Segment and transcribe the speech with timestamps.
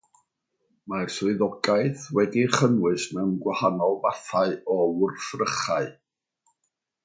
[0.93, 5.95] Mae'r swyddogaeth wedi'i chynnwys mewn gwahanol fathau o wrthrychau.